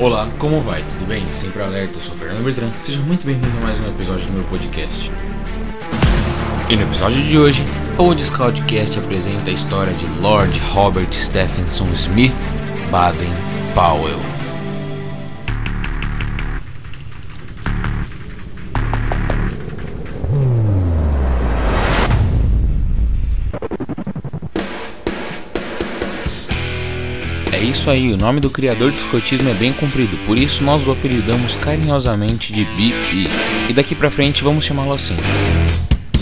Olá, 0.00 0.30
como 0.38 0.60
vai? 0.60 0.80
Tudo 0.80 1.08
bem? 1.08 1.24
Sempre 1.32 1.60
alerta, 1.60 1.96
eu 1.96 2.00
sou 2.00 2.14
Fernando 2.14 2.44
Bertrand. 2.44 2.70
Seja 2.78 3.00
muito 3.00 3.26
bem-vindo 3.26 3.58
a 3.58 3.60
mais 3.62 3.80
um 3.80 3.88
episódio 3.88 4.26
do 4.26 4.32
meu 4.32 4.44
podcast. 4.44 5.10
E 6.70 6.76
no 6.76 6.82
episódio 6.82 7.20
de 7.20 7.36
hoje, 7.36 7.64
o 7.98 8.14
Discordcast 8.14 8.96
apresenta 8.96 9.50
a 9.50 9.52
história 9.52 9.92
de 9.92 10.06
Lord 10.20 10.56
Robert 10.70 11.12
Stephenson 11.12 11.90
Smith 11.94 12.36
Baden-Powell. 12.92 14.37
Isso 27.88 27.90
aí, 27.90 28.12
o 28.12 28.16
nome 28.18 28.38
do 28.38 28.50
criador 28.50 28.90
do 28.90 28.96
escotismo 28.98 29.48
é 29.48 29.54
bem 29.54 29.72
comprido, 29.72 30.18
por 30.26 30.38
isso 30.38 30.62
nós 30.62 30.86
o 30.86 30.92
apelidamos 30.92 31.56
carinhosamente 31.56 32.52
de 32.52 32.64
BP. 32.64 33.30
E 33.70 33.72
daqui 33.72 33.94
pra 33.94 34.10
frente 34.10 34.42
vamos 34.42 34.64
chamá-lo 34.64 34.92
assim. 34.92 35.16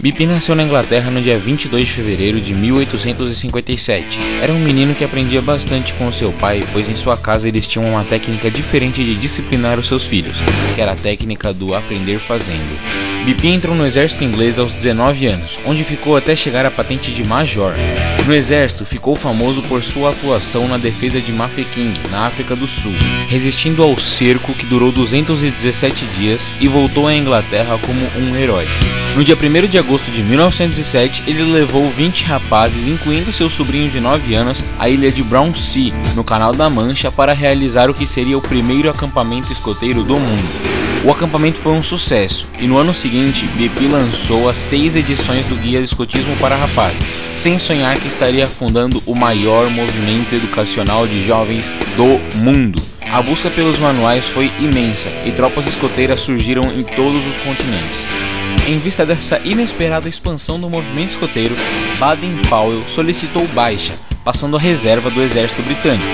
BP 0.00 0.24
nasceu 0.24 0.54
na 0.54 0.62
Inglaterra 0.62 1.10
no 1.10 1.20
dia 1.20 1.38
22 1.38 1.84
de 1.84 1.92
fevereiro 1.92 2.40
de 2.40 2.54
1857. 2.54 4.18
Era 4.40 4.50
um 4.50 4.58
menino 4.58 4.94
que 4.94 5.04
aprendia 5.04 5.42
bastante 5.42 5.92
com 5.92 6.10
seu 6.10 6.32
pai, 6.32 6.64
pois 6.72 6.88
em 6.88 6.94
sua 6.94 7.18
casa 7.18 7.46
eles 7.46 7.66
tinham 7.66 7.86
uma 7.86 8.02
técnica 8.02 8.50
diferente 8.50 9.04
de 9.04 9.14
disciplinar 9.14 9.78
os 9.78 9.86
seus 9.86 10.06
filhos, 10.06 10.38
que 10.74 10.80
era 10.80 10.92
a 10.92 10.96
técnica 10.96 11.52
do 11.52 11.74
aprender 11.74 12.18
fazendo. 12.18 12.80
BP 13.26 13.48
entrou 13.48 13.76
no 13.76 13.84
exército 13.84 14.24
inglês 14.24 14.58
aos 14.58 14.72
19 14.72 15.26
anos, 15.26 15.60
onde 15.66 15.84
ficou 15.84 16.16
até 16.16 16.34
chegar 16.34 16.64
à 16.64 16.70
patente 16.70 17.12
de 17.12 17.22
major. 17.22 17.74
No 18.26 18.32
exército, 18.32 18.86
ficou 18.86 19.14
famoso 19.14 19.60
por 19.64 19.82
sua 19.82 20.12
atuação 20.12 20.66
na 20.66 20.78
defesa 20.78 21.20
de 21.20 21.30
Mafeking, 21.30 21.92
na 22.10 22.26
África 22.26 22.56
do 22.56 22.66
Sul, 22.66 22.94
resistindo 23.28 23.82
ao 23.82 23.98
cerco 23.98 24.54
que 24.54 24.64
durou 24.64 24.90
217 24.90 26.06
dias 26.18 26.54
e 26.58 26.66
voltou 26.66 27.06
à 27.06 27.14
Inglaterra 27.14 27.78
como 27.84 28.00
um 28.18 28.34
herói. 28.34 28.66
No 29.16 29.24
dia 29.24 29.36
1 29.36 29.66
de 29.66 29.76
agosto 29.76 30.08
de 30.10 30.22
1907, 30.22 31.24
ele 31.26 31.42
levou 31.42 31.90
20 31.90 32.24
rapazes, 32.24 32.86
incluindo 32.86 33.32
seu 33.32 33.50
sobrinho 33.50 33.90
de 33.90 33.98
9 33.98 34.34
anos, 34.34 34.64
à 34.78 34.88
ilha 34.88 35.10
de 35.10 35.22
Brownsea, 35.24 35.92
no 36.14 36.22
Canal 36.22 36.52
da 36.52 36.70
Mancha, 36.70 37.10
para 37.10 37.32
realizar 37.32 37.90
o 37.90 37.94
que 37.94 38.06
seria 38.06 38.38
o 38.38 38.42
primeiro 38.42 38.88
acampamento 38.88 39.52
escoteiro 39.52 40.04
do 40.04 40.14
mundo. 40.14 40.70
O 41.04 41.10
acampamento 41.10 41.60
foi 41.60 41.72
um 41.72 41.82
sucesso 41.82 42.46
e 42.58 42.68
no 42.68 42.78
ano 42.78 42.94
seguinte 42.94 43.46
BP 43.46 43.88
lançou 43.88 44.48
as 44.48 44.56
seis 44.56 44.94
edições 44.94 45.44
do 45.46 45.56
Guia 45.56 45.80
de 45.80 45.86
Escotismo 45.86 46.36
para 46.36 46.56
Rapazes, 46.56 47.14
sem 47.34 47.58
sonhar 47.58 47.98
que 47.98 48.06
estaria 48.06 48.46
fundando 48.46 49.02
o 49.06 49.14
maior 49.14 49.68
movimento 49.70 50.34
educacional 50.34 51.06
de 51.06 51.24
jovens 51.24 51.74
do 51.96 52.20
mundo. 52.38 52.80
A 53.10 53.20
busca 53.20 53.50
pelos 53.50 53.78
manuais 53.78 54.28
foi 54.28 54.52
imensa 54.60 55.08
e 55.26 55.32
tropas 55.32 55.66
escoteiras 55.66 56.20
surgiram 56.20 56.64
em 56.64 56.84
todos 56.84 57.26
os 57.26 57.38
continentes. 57.38 58.06
Em 58.70 58.78
vista 58.78 59.04
dessa 59.04 59.40
inesperada 59.44 60.08
expansão 60.08 60.60
do 60.60 60.70
movimento 60.70 61.10
escoteiro, 61.10 61.56
Baden-Powell 61.98 62.84
solicitou 62.86 63.44
baixa, 63.48 63.92
passando 64.22 64.56
a 64.56 64.60
reserva 64.60 65.10
do 65.10 65.20
exército 65.20 65.60
britânico, 65.60 66.06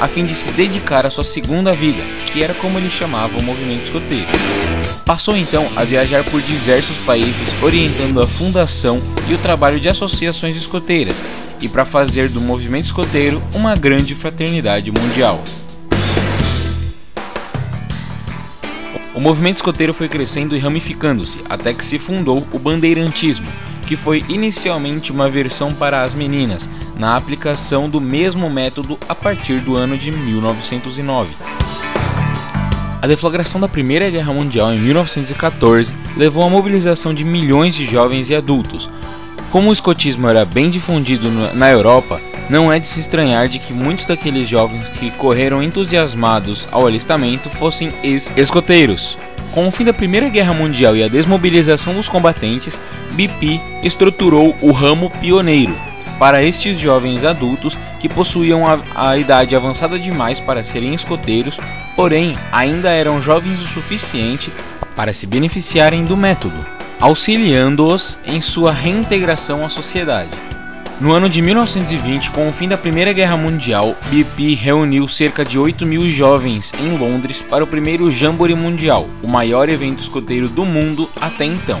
a 0.00 0.08
fim 0.08 0.24
de 0.24 0.34
se 0.34 0.50
dedicar 0.50 1.06
à 1.06 1.10
sua 1.10 1.22
segunda 1.22 1.72
vida, 1.72 2.02
que 2.32 2.42
era 2.42 2.52
como 2.52 2.78
ele 2.78 2.90
chamava 2.90 3.38
o 3.38 3.42
movimento 3.44 3.84
escoteiro. 3.84 4.26
Passou 5.06 5.36
então 5.36 5.68
a 5.76 5.84
viajar 5.84 6.24
por 6.24 6.42
diversos 6.42 6.96
países 6.96 7.54
orientando 7.62 8.20
a 8.20 8.26
fundação 8.26 9.00
e 9.28 9.34
o 9.34 9.38
trabalho 9.38 9.78
de 9.78 9.88
associações 9.88 10.56
escoteiras 10.56 11.22
e 11.60 11.68
para 11.68 11.84
fazer 11.84 12.28
do 12.28 12.40
movimento 12.40 12.86
escoteiro 12.86 13.40
uma 13.54 13.76
grande 13.76 14.16
fraternidade 14.16 14.90
mundial. 14.90 15.44
O 19.14 19.20
movimento 19.20 19.56
escoteiro 19.56 19.94
foi 19.94 20.08
crescendo 20.08 20.56
e 20.56 20.58
ramificando-se 20.58 21.40
até 21.48 21.72
que 21.72 21.84
se 21.84 22.00
fundou 22.00 22.44
o 22.52 22.58
bandeirantismo, 22.58 23.46
que 23.86 23.96
foi 23.96 24.24
inicialmente 24.28 25.12
uma 25.12 25.28
versão 25.28 25.72
para 25.72 26.02
as 26.02 26.14
meninas, 26.14 26.68
na 26.98 27.16
aplicação 27.16 27.88
do 27.88 28.00
mesmo 28.00 28.50
método 28.50 28.98
a 29.08 29.14
partir 29.14 29.60
do 29.60 29.76
ano 29.76 29.96
de 29.96 30.10
1909. 30.10 31.36
A 33.00 33.06
deflagração 33.06 33.60
da 33.60 33.68
Primeira 33.68 34.10
Guerra 34.10 34.32
Mundial 34.32 34.72
em 34.72 34.80
1914 34.80 35.94
levou 36.16 36.42
à 36.42 36.50
mobilização 36.50 37.14
de 37.14 37.22
milhões 37.22 37.74
de 37.74 37.84
jovens 37.84 38.30
e 38.30 38.34
adultos. 38.34 38.90
Como 39.50 39.70
o 39.70 39.72
escotismo 39.72 40.26
era 40.26 40.44
bem 40.44 40.70
difundido 40.70 41.30
na 41.30 41.70
Europa, 41.70 42.20
não 42.48 42.72
é 42.72 42.78
de 42.78 42.86
se 42.86 43.00
estranhar 43.00 43.48
de 43.48 43.58
que 43.58 43.72
muitos 43.72 44.06
daqueles 44.06 44.48
jovens 44.48 44.88
que 44.88 45.10
correram 45.12 45.62
entusiasmados 45.62 46.68
ao 46.70 46.86
alistamento 46.86 47.48
fossem 47.50 47.92
ex-escoteiros. 48.02 49.18
Com 49.52 49.68
o 49.68 49.70
fim 49.70 49.84
da 49.84 49.92
Primeira 49.92 50.28
Guerra 50.28 50.52
Mundial 50.52 50.96
e 50.96 51.02
a 51.02 51.08
desmobilização 51.08 51.94
dos 51.94 52.08
combatentes, 52.08 52.80
BP 53.12 53.60
estruturou 53.82 54.54
o 54.60 54.72
ramo 54.72 55.10
pioneiro 55.20 55.74
para 56.18 56.42
estes 56.42 56.78
jovens 56.78 57.24
adultos 57.24 57.78
que 58.00 58.08
possuíam 58.08 58.66
a, 58.66 58.78
a 58.94 59.18
idade 59.18 59.54
avançada 59.54 59.98
demais 59.98 60.40
para 60.40 60.62
serem 60.62 60.94
escoteiros, 60.94 61.58
porém 61.96 62.36
ainda 62.52 62.90
eram 62.90 63.20
jovens 63.20 63.60
o 63.60 63.66
suficiente 63.66 64.52
para 64.94 65.12
se 65.12 65.26
beneficiarem 65.26 66.04
do 66.04 66.16
método, 66.16 66.64
auxiliando-os 67.00 68.18
em 68.24 68.40
sua 68.40 68.72
reintegração 68.72 69.64
à 69.64 69.68
sociedade. 69.68 70.30
No 71.00 71.10
ano 71.12 71.28
de 71.28 71.42
1920, 71.42 72.30
com 72.30 72.48
o 72.48 72.52
fim 72.52 72.68
da 72.68 72.78
Primeira 72.78 73.12
Guerra 73.12 73.36
Mundial, 73.36 73.96
BP 74.10 74.54
reuniu 74.54 75.08
cerca 75.08 75.44
de 75.44 75.58
8 75.58 75.84
mil 75.84 76.08
jovens 76.08 76.72
em 76.80 76.96
Londres 76.96 77.42
para 77.42 77.64
o 77.64 77.66
primeiro 77.66 78.12
Jamboree 78.12 78.54
Mundial, 78.54 79.08
o 79.20 79.26
maior 79.26 79.68
evento 79.68 79.98
escoteiro 79.98 80.48
do 80.48 80.64
mundo 80.64 81.10
até 81.20 81.44
então. 81.44 81.80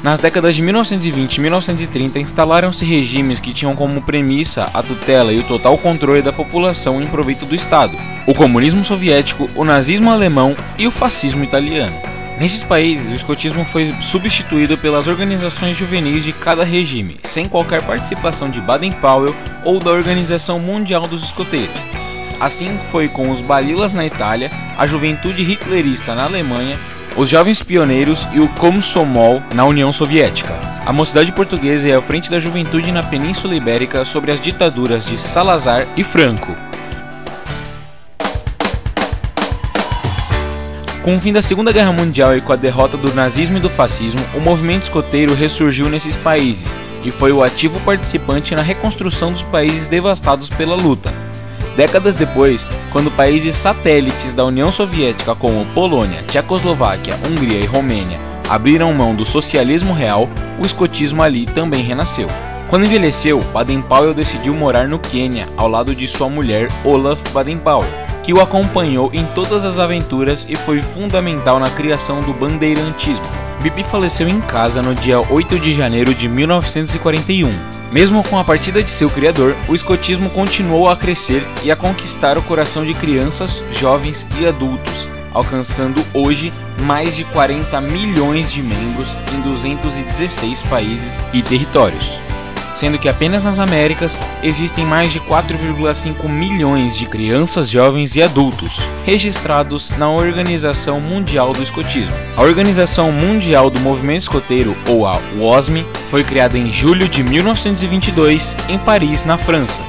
Nas 0.00 0.20
décadas 0.20 0.54
de 0.54 0.62
1920 0.62 1.36
e 1.36 1.40
1930, 1.40 2.20
instalaram-se 2.20 2.84
regimes 2.84 3.40
que 3.40 3.52
tinham 3.52 3.74
como 3.74 4.00
premissa 4.02 4.70
a 4.72 4.80
tutela 4.80 5.32
e 5.32 5.40
o 5.40 5.44
total 5.44 5.76
controle 5.76 6.22
da 6.22 6.32
população 6.32 7.02
em 7.02 7.06
proveito 7.08 7.44
do 7.44 7.54
Estado: 7.54 7.96
o 8.28 8.34
comunismo 8.34 8.84
soviético, 8.84 9.50
o 9.56 9.64
nazismo 9.64 10.08
alemão 10.08 10.54
e 10.78 10.86
o 10.86 10.92
fascismo 10.92 11.42
italiano. 11.42 12.15
Nesses 12.38 12.62
países, 12.62 13.10
o 13.10 13.14
escotismo 13.14 13.64
foi 13.64 13.94
substituído 14.00 14.76
pelas 14.76 15.06
organizações 15.06 15.74
juvenis 15.74 16.22
de 16.22 16.32
cada 16.32 16.64
regime, 16.64 17.16
sem 17.22 17.48
qualquer 17.48 17.82
participação 17.82 18.50
de 18.50 18.60
Baden-Powell 18.60 19.34
ou 19.64 19.78
da 19.78 19.90
Organização 19.90 20.58
Mundial 20.58 21.08
dos 21.08 21.24
Escoteiros. 21.24 21.74
Assim 22.38 22.78
foi 22.90 23.08
com 23.08 23.30
os 23.30 23.40
Balilas 23.40 23.94
na 23.94 24.04
Itália, 24.04 24.50
a 24.76 24.86
Juventude 24.86 25.42
Hitlerista 25.42 26.14
na 26.14 26.24
Alemanha, 26.24 26.78
os 27.16 27.30
Jovens 27.30 27.62
Pioneiros 27.62 28.28
e 28.34 28.40
o 28.40 28.48
Komsomol 28.50 29.42
na 29.54 29.64
União 29.64 29.90
Soviética. 29.90 30.52
A 30.84 30.92
mocidade 30.92 31.32
portuguesa 31.32 31.88
é 31.88 31.96
à 31.96 32.02
frente 32.02 32.30
da 32.30 32.38
juventude 32.38 32.92
na 32.92 33.02
Península 33.02 33.56
Ibérica 33.56 34.04
sobre 34.04 34.30
as 34.30 34.38
ditaduras 34.38 35.06
de 35.06 35.16
Salazar 35.16 35.86
e 35.96 36.04
Franco. 36.04 36.54
Com 41.06 41.14
o 41.14 41.20
fim 41.20 41.32
da 41.32 41.40
Segunda 41.40 41.70
Guerra 41.70 41.92
Mundial 41.92 42.36
e 42.36 42.40
com 42.40 42.52
a 42.52 42.56
derrota 42.56 42.96
do 42.96 43.14
nazismo 43.14 43.58
e 43.58 43.60
do 43.60 43.70
fascismo, 43.70 44.20
o 44.34 44.40
movimento 44.40 44.82
escoteiro 44.82 45.36
ressurgiu 45.36 45.88
nesses 45.88 46.16
países 46.16 46.76
e 47.04 47.12
foi 47.12 47.30
o 47.30 47.44
ativo 47.44 47.78
participante 47.84 48.56
na 48.56 48.60
reconstrução 48.60 49.30
dos 49.30 49.44
países 49.44 49.86
devastados 49.86 50.50
pela 50.50 50.74
luta. 50.74 51.14
Décadas 51.76 52.16
depois, 52.16 52.66
quando 52.90 53.08
países 53.08 53.54
satélites 53.54 54.32
da 54.32 54.44
União 54.44 54.72
Soviética 54.72 55.32
como 55.36 55.64
Polônia, 55.66 56.24
Tchecoslováquia, 56.24 57.16
Hungria 57.24 57.60
e 57.60 57.66
Romênia 57.66 58.18
abriram 58.48 58.92
mão 58.92 59.14
do 59.14 59.24
socialismo 59.24 59.94
real, 59.94 60.28
o 60.60 60.66
escotismo 60.66 61.22
ali 61.22 61.46
também 61.46 61.84
renasceu. 61.84 62.26
Quando 62.68 62.84
envelheceu, 62.84 63.42
Baden-Powell 63.52 64.12
decidiu 64.12 64.56
morar 64.56 64.88
no 64.88 64.98
Quênia 64.98 65.46
ao 65.56 65.68
lado 65.68 65.94
de 65.94 66.08
sua 66.08 66.28
mulher 66.28 66.68
Olaf 66.84 67.22
Baden-Powell 67.32 68.05
que 68.26 68.34
o 68.34 68.40
acompanhou 68.40 69.08
em 69.12 69.24
todas 69.24 69.64
as 69.64 69.78
aventuras 69.78 70.44
e 70.50 70.56
foi 70.56 70.82
fundamental 70.82 71.60
na 71.60 71.70
criação 71.70 72.20
do 72.20 72.34
bandeirantismo. 72.34 73.24
Bibi 73.62 73.84
faleceu 73.84 74.28
em 74.28 74.40
casa 74.40 74.82
no 74.82 74.96
dia 74.96 75.20
8 75.20 75.60
de 75.60 75.72
janeiro 75.72 76.12
de 76.12 76.28
1941. 76.28 77.48
Mesmo 77.92 78.24
com 78.24 78.36
a 78.36 78.42
partida 78.42 78.82
de 78.82 78.90
seu 78.90 79.08
criador, 79.08 79.54
o 79.68 79.76
escotismo 79.76 80.28
continuou 80.28 80.88
a 80.88 80.96
crescer 80.96 81.46
e 81.62 81.70
a 81.70 81.76
conquistar 81.76 82.36
o 82.36 82.42
coração 82.42 82.84
de 82.84 82.94
crianças, 82.94 83.62
jovens 83.70 84.26
e 84.40 84.44
adultos, 84.44 85.08
alcançando 85.32 86.04
hoje 86.12 86.52
mais 86.80 87.14
de 87.14 87.22
40 87.26 87.80
milhões 87.80 88.50
de 88.50 88.60
membros 88.60 89.16
em 89.32 89.40
216 89.42 90.62
países 90.62 91.24
e 91.32 91.42
territórios 91.42 92.20
sendo 92.76 92.98
que 92.98 93.08
apenas 93.08 93.42
nas 93.42 93.58
Américas 93.58 94.20
existem 94.42 94.84
mais 94.84 95.10
de 95.10 95.18
4,5 95.20 96.28
milhões 96.28 96.96
de 96.96 97.06
crianças, 97.06 97.70
jovens 97.70 98.14
e 98.14 98.22
adultos 98.22 98.78
registrados 99.04 99.90
na 99.92 100.10
Organização 100.10 101.00
Mundial 101.00 101.52
do 101.52 101.62
Escotismo. 101.62 102.14
A 102.36 102.42
Organização 102.42 103.10
Mundial 103.10 103.70
do 103.70 103.80
Movimento 103.80 104.20
Escoteiro, 104.20 104.76
ou 104.88 105.06
a 105.06 105.18
WOSME, 105.38 105.86
foi 106.08 106.22
criada 106.22 106.58
em 106.58 106.70
julho 106.70 107.08
de 107.08 107.24
1922 107.24 108.54
em 108.68 108.78
Paris, 108.78 109.24
na 109.24 109.38
França. 109.38 109.82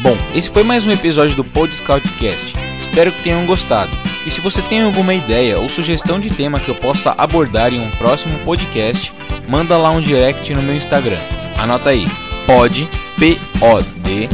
Bom, 0.00 0.16
esse 0.34 0.48
foi 0.48 0.62
mais 0.62 0.86
um 0.86 0.92
episódio 0.92 1.36
do 1.36 1.44
Pod 1.44 1.74
Scoutcast. 1.74 2.54
Espero 2.78 3.10
que 3.10 3.24
tenham 3.24 3.44
gostado. 3.44 3.90
E 4.26 4.30
se 4.30 4.40
você 4.40 4.60
tem 4.62 4.82
alguma 4.82 5.14
ideia 5.14 5.58
ou 5.58 5.68
sugestão 5.68 6.18
de 6.18 6.28
tema 6.28 6.58
que 6.58 6.68
eu 6.68 6.74
possa 6.74 7.14
abordar 7.16 7.72
em 7.72 7.80
um 7.80 7.90
próximo 7.92 8.36
podcast, 8.40 9.12
manda 9.48 9.78
lá 9.78 9.90
um 9.90 10.00
direct 10.00 10.52
no 10.52 10.62
meu 10.62 10.74
Instagram. 10.74 11.20
Anota 11.56 11.90
aí: 11.90 12.04
pod 12.44 12.88
p 13.16 13.38
o 13.60 13.82
d 14.00 14.28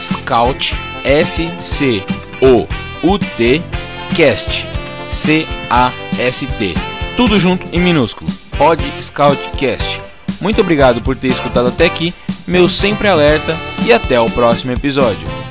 scout 0.00 0.74
s 1.04 1.50
c 1.58 2.02
o 2.40 2.66
u 3.06 3.18
t 3.18 3.60
cast 4.14 4.66
c 5.10 5.44
a 5.68 5.90
s 6.18 6.46
t. 6.46 6.74
Tudo 7.16 7.38
junto 7.38 7.66
em 7.72 7.80
minúsculo. 7.80 8.30
Pod 8.56 8.82
Scoutcast. 9.00 10.00
Muito 10.40 10.60
obrigado 10.60 11.02
por 11.02 11.16
ter 11.16 11.28
escutado 11.28 11.68
até 11.68 11.86
aqui. 11.86 12.14
Meu 12.46 12.68
sempre 12.68 13.08
alerta 13.08 13.56
e 13.84 13.92
até 13.92 14.20
o 14.20 14.30
próximo 14.30 14.72
episódio. 14.72 15.41